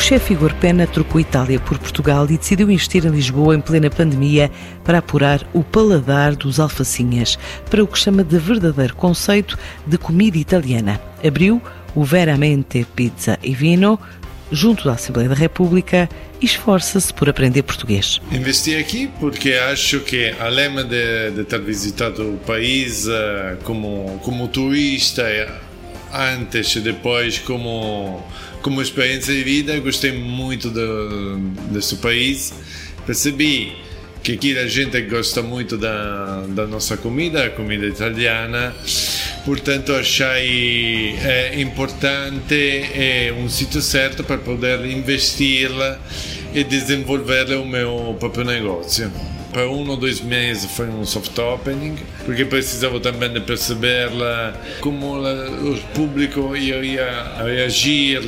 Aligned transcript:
O 0.00 0.02
chefe 0.02 0.32
Igor 0.32 0.54
Pena 0.54 0.86
trocou 0.86 1.20
Itália 1.20 1.60
por 1.60 1.78
Portugal 1.78 2.24
e 2.30 2.38
decidiu 2.38 2.70
investir 2.70 3.04
em 3.04 3.10
Lisboa 3.10 3.54
em 3.54 3.60
plena 3.60 3.90
pandemia 3.90 4.50
para 4.82 4.96
apurar 4.96 5.46
o 5.52 5.62
paladar 5.62 6.34
dos 6.34 6.58
alfacinhas 6.58 7.38
para 7.68 7.84
o 7.84 7.86
que 7.86 7.98
chama 7.98 8.24
de 8.24 8.38
verdadeiro 8.38 8.96
conceito 8.96 9.58
de 9.86 9.98
comida 9.98 10.38
italiana. 10.38 10.98
Abriu 11.22 11.60
o 11.94 12.02
Veramente 12.02 12.86
Pizza 12.96 13.38
e 13.42 13.54
Vino 13.54 14.00
junto 14.50 14.84
da 14.84 14.92
Assembleia 14.92 15.28
da 15.28 15.34
República 15.34 16.08
e 16.40 16.46
esforça-se 16.46 17.12
por 17.12 17.28
aprender 17.28 17.62
português. 17.62 18.22
Investi 18.32 18.76
aqui 18.76 19.10
porque 19.20 19.52
acho 19.52 20.00
que, 20.00 20.34
além 20.40 20.76
de, 20.76 21.30
de 21.36 21.44
ter 21.44 21.60
visitado 21.60 22.22
o 22.22 22.38
país 22.38 23.06
uh, 23.06 23.58
como, 23.64 24.18
como 24.24 24.48
turista, 24.48 25.24
antes 26.12 26.74
e 26.76 26.80
depois 26.80 27.38
como 27.38 28.22
como 28.62 28.82
experiência 28.82 29.32
de 29.32 29.42
vida 29.42 29.78
gostei 29.80 30.12
muito 30.12 30.70
do, 30.70 31.38
desse 31.70 31.96
país. 31.96 32.52
Percebi 33.06 33.74
que 34.22 34.32
aqui 34.32 34.58
a 34.58 34.66
gente 34.66 35.00
gosta 35.02 35.42
muito 35.42 35.78
da, 35.78 36.42
da 36.48 36.66
nossa 36.66 36.96
comida, 36.96 37.46
a 37.46 37.50
comida 37.50 37.86
italiana, 37.86 38.74
portanto 39.46 39.94
achei 39.94 41.16
é, 41.24 41.58
importante 41.58 42.54
é, 42.54 43.34
um 43.38 43.48
sítio 43.48 43.80
certo 43.80 44.22
para 44.22 44.36
poder 44.36 44.84
investir 44.84 45.70
e 46.52 46.62
desenvolver 46.62 47.50
o 47.56 47.64
meu 47.64 48.14
próprio 48.20 48.44
negócio 48.44 49.10
para 49.52 49.68
um 49.68 49.88
ou 49.88 49.96
dois 49.96 50.20
meses 50.20 50.70
foi 50.70 50.88
um 50.88 51.04
soft 51.04 51.36
opening, 51.38 51.96
porque 52.24 52.44
precisava 52.44 53.00
também 53.00 53.32
de 53.32 53.40
perceber 53.40 54.10
como 54.80 55.18
o 55.18 55.78
público 55.94 56.56
ia 56.56 57.36
reagir 57.42 58.20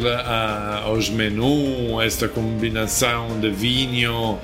aos 0.84 1.08
menus, 1.08 2.00
a 2.00 2.04
esta 2.04 2.28
combinação 2.28 3.40
de 3.40 3.50
vinho. 3.50 4.38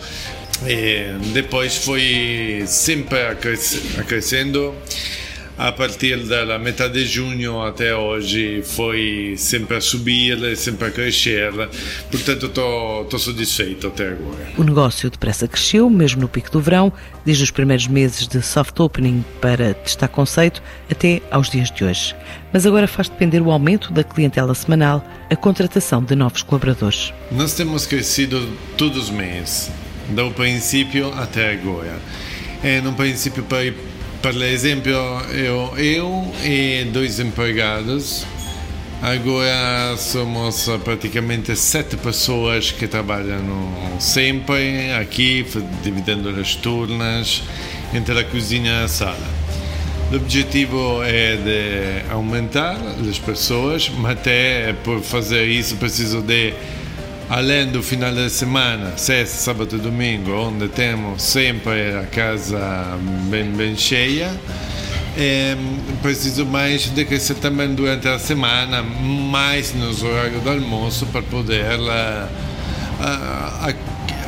E 0.67 1.13
depois 1.33 1.77
foi 1.77 2.65
sempre 2.67 3.19
crescendo 4.07 4.75
a 5.59 5.73
partir 5.73 6.19
da 6.19 6.57
metade 6.57 7.05
de 7.05 7.07
junho 7.07 7.61
até 7.61 7.95
hoje 7.95 8.63
foi 8.63 9.35
sempre 9.37 9.77
a 9.77 9.81
subir, 9.81 10.57
sempre 10.57 10.87
a 10.87 10.91
crescer, 10.91 11.53
portanto 12.11 12.47
estou 12.47 13.19
satisfeito 13.19 13.89
até 13.89 14.11
agora. 14.11 14.47
O 14.57 14.63
negócio 14.63 15.11
depressa 15.11 15.49
cresceu, 15.49 15.91
mesmo 15.91 16.21
no 16.21 16.29
pico 16.29 16.51
do 16.53 16.61
verão, 16.61 16.93
desde 17.25 17.43
os 17.43 17.51
primeiros 17.51 17.89
meses 17.89 18.29
de 18.29 18.41
soft 18.41 18.79
opening 18.79 19.25
para 19.41 19.75
testar 19.75 20.07
conceito 20.07 20.63
até 20.89 21.21
aos 21.31 21.51
dias 21.51 21.73
de 21.73 21.85
hoje. 21.85 22.15
Mas 22.53 22.65
agora 22.65 22.87
faz 22.87 23.09
depender 23.09 23.41
o 23.41 23.51
aumento 23.51 23.93
da 23.93 24.05
clientela 24.05 24.55
semanal, 24.55 25.05
a 25.29 25.35
contratação 25.35 26.05
de 26.05 26.15
novos 26.15 26.43
colaboradores. 26.43 27.13
Nós 27.33 27.55
temos 27.55 27.85
crescido 27.85 28.49
todos 28.77 29.05
os 29.05 29.11
meses, 29.11 29.71
do 30.11 30.31
princípio 30.31 31.13
até 31.15 31.53
agora. 31.53 31.99
É, 32.63 32.81
no 32.81 32.93
princípio, 32.93 33.43
para 33.43 33.73
per 34.23 34.35
esempio 34.35 34.97
eu, 35.33 35.73
eu 35.79 36.35
e 36.45 36.85
dois 36.93 37.21
empregados 37.21 38.27
agora 39.01 39.97
somos 39.97 40.69
praticamente 40.83 41.55
sete 41.55 41.97
pessoas 41.97 42.73
que 42.73 42.89
trabalham 42.89 43.41
sempre 44.01 44.93
aqui 44.93 45.47
dividendo 45.83 46.31
as 46.31 46.57
turnas 46.57 47.43
entre 47.95 48.19
a 48.19 48.25
cozinha 48.25 48.81
e 48.81 48.85
a 48.85 48.89
sala. 48.89 49.39
O 50.11 50.17
objetivo 50.17 51.03
é 51.05 51.37
de 51.37 52.13
aumentar 52.13 52.77
as 53.09 53.19
pessoas 53.19 53.89
mas 53.89 54.13
até 54.13 54.73
por 54.85 55.01
fazer 55.01 55.47
isso 55.47 55.77
preciso 55.77 56.23
de 56.23 56.55
além 57.29 57.67
do 57.67 57.83
final 57.83 58.13
de 58.13 58.31
semana, 58.31 58.97
sexta, 58.97 59.37
sábado 59.37 59.77
e 59.77 59.79
domingo, 59.79 60.33
onde 60.33 60.69
temos 60.69 61.23
sempre 61.23 61.97
a 61.97 62.05
casa 62.05 62.59
bem, 63.29 63.51
bem 63.53 63.77
cheia, 63.77 64.31
é, 65.17 65.57
preciso 66.01 66.47
mais 66.47 66.89
de 66.89 67.05
crescer 67.05 67.35
também 67.35 67.75
durante 67.75 68.09
a 68.09 68.19
semana, 68.19 68.83
mais 68.83 69.75
nos 69.75 70.03
horários 70.03 70.43
do 70.43 70.51
almoço, 70.51 71.07
para 71.07 71.23
poder 71.23 71.65
a, 71.91 72.29
a, 73.01 73.75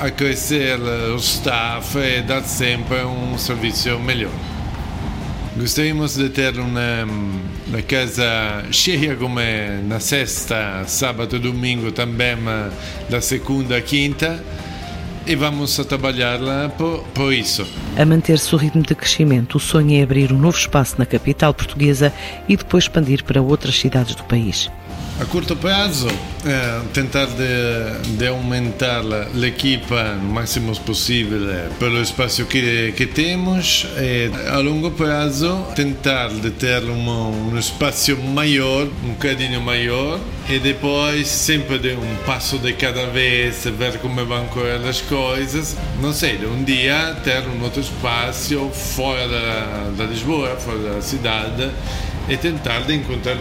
a 0.01 0.11
crescer 0.11 0.79
o 0.79 1.17
staff 1.17 1.97
e 1.99 2.23
dar 2.23 2.43
sempre 2.43 3.03
um 3.05 3.39
serviço 3.39 3.99
melhor. 3.99 4.33
Gostaríamos 5.61 6.17
de 6.17 6.31
ter 6.31 6.59
uma, 6.59 7.05
uma 7.69 7.83
casa 7.83 8.65
cheia 8.73 9.15
como 9.15 9.39
na 9.87 10.01
sexta, 10.01 10.85
sábado 10.87 11.39
domingo 11.39 11.93
também, 11.93 12.35
da 13.11 13.21
segunda 13.21 13.77
a 13.77 13.83
quinta, 13.83 14.43
e 15.27 15.37
vamos 15.37 15.79
a 15.79 15.85
trabalhar 15.85 16.39
por, 16.79 17.05
por 17.13 17.35
isso. 17.35 17.67
A 17.95 18.07
manter-se 18.07 18.55
o 18.55 18.59
ritmo 18.59 18.83
de 18.83 18.95
crescimento, 18.95 19.57
o 19.57 19.61
sonho 19.61 20.01
é 20.01 20.03
abrir 20.03 20.33
um 20.33 20.39
novo 20.39 20.57
espaço 20.57 20.95
na 20.99 21.05
capital 21.05 21.53
portuguesa 21.53 22.11
e 22.49 22.57
depois 22.57 22.85
expandir 22.85 23.23
para 23.23 23.43
outras 23.43 23.79
cidades 23.79 24.15
do 24.15 24.25
país. 24.25 24.71
A 25.21 25.27
curto 25.27 25.55
prazo, 25.55 26.09
eh, 26.47 26.81
tentar 26.95 27.27
de, 27.27 28.17
de 28.17 28.27
aumentar 28.27 29.03
a 29.05 29.47
equipa 29.47 30.19
o 30.19 30.25
máximo 30.25 30.75
possível 30.81 31.41
pelo 31.79 32.01
espaço 32.01 32.47
que, 32.47 33.07
temos 33.15 33.87
e 33.99 34.31
a 34.49 34.57
longo 34.61 34.91
prazo 34.93 35.67
tentar 35.77 36.29
de 36.29 36.51
ter 36.53 36.83
um, 36.85 37.59
espaço 37.59 38.17
maior, 38.17 38.89
um 39.05 39.11
bocadinho 39.11 39.61
maior 39.61 40.19
e 40.49 40.59
depois 40.59 41.29
sempre 41.29 41.79
de 41.79 41.91
um 41.93 42.17
passo 42.25 42.57
de 42.57 42.73
cada 42.73 43.05
vez, 43.09 43.67
ver 43.77 43.99
como 43.99 44.25
vão 44.25 44.47
correr 44.47 44.81
as 44.89 45.03
coisas. 45.03 45.77
Não 46.01 46.15
sei, 46.15 46.39
um 46.47 46.65
dia 46.65 47.15
ter 47.23 47.43
um 47.47 47.63
outro 47.63 47.83
espaço 47.83 48.71
fora 48.71 49.29
da, 49.29 49.91
da 49.99 50.05
Lisboa, 50.07 50.57
fora 50.57 50.95
da 50.95 51.03
cidade 51.03 51.71
e 52.31 52.37
tentar 52.37 52.81
de 52.81 52.95
encontrar 52.95 53.37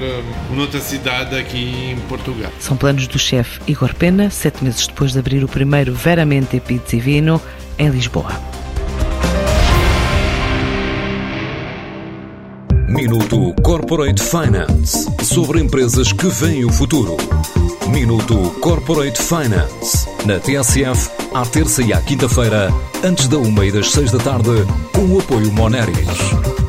uma 0.49 0.61
outra 0.61 0.81
cidade 0.81 1.37
aqui 1.37 1.91
em 1.91 1.99
Portugal. 2.07 2.51
São 2.59 2.75
planos 2.75 3.07
do 3.07 3.19
chefe 3.19 3.61
Igor 3.67 3.93
Pena, 3.93 4.29
sete 4.31 4.63
meses 4.63 4.87
depois 4.87 5.13
de 5.13 5.19
abrir 5.19 5.43
o 5.43 5.47
primeiro 5.47 5.93
Veramente 5.93 6.59
Pizza 6.59 6.95
e 6.95 6.99
Vino 6.99 7.39
em 7.77 7.89
Lisboa. 7.89 8.33
Minuto 12.87 13.53
Corporate 13.61 14.21
Finance 14.21 15.07
sobre 15.23 15.61
empresas 15.61 16.11
que 16.11 16.27
veem 16.27 16.65
o 16.65 16.69
futuro. 16.71 17.15
Minuto 17.87 18.35
Corporate 18.59 19.21
Finance 19.21 20.07
na 20.25 20.39
TSF, 20.39 21.11
à 21.33 21.45
terça 21.45 21.83
e 21.83 21.93
à 21.93 22.01
quinta-feira, 22.01 22.73
antes 23.03 23.27
da 23.27 23.37
uma 23.37 23.65
e 23.65 23.71
das 23.71 23.91
seis 23.91 24.11
da 24.11 24.17
tarde, 24.17 24.65
com 24.91 25.05
o 25.05 25.19
apoio 25.19 25.51
Moneris. 25.51 26.68